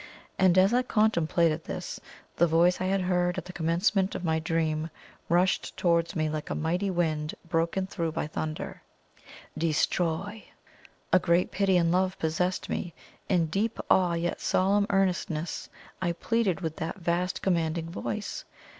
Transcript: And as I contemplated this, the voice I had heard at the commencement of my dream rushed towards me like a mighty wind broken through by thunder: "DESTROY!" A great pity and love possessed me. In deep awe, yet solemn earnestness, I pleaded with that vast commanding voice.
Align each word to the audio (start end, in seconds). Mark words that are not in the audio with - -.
And 0.39 0.57
as 0.57 0.73
I 0.73 0.81
contemplated 0.81 1.65
this, 1.65 1.99
the 2.37 2.47
voice 2.47 2.81
I 2.81 2.85
had 2.85 3.01
heard 3.01 3.37
at 3.37 3.45
the 3.45 3.53
commencement 3.53 4.15
of 4.15 4.23
my 4.25 4.39
dream 4.39 4.89
rushed 5.29 5.77
towards 5.77 6.15
me 6.15 6.27
like 6.27 6.49
a 6.49 6.55
mighty 6.55 6.89
wind 6.89 7.35
broken 7.47 7.85
through 7.85 8.13
by 8.13 8.25
thunder: 8.25 8.81
"DESTROY!" 9.55 10.45
A 11.13 11.19
great 11.19 11.51
pity 11.51 11.77
and 11.77 11.91
love 11.91 12.17
possessed 12.17 12.67
me. 12.67 12.95
In 13.29 13.45
deep 13.45 13.77
awe, 13.91 14.13
yet 14.15 14.41
solemn 14.41 14.87
earnestness, 14.89 15.69
I 16.01 16.13
pleaded 16.13 16.61
with 16.61 16.77
that 16.77 16.95
vast 16.95 17.43
commanding 17.43 17.91
voice. 17.91 18.43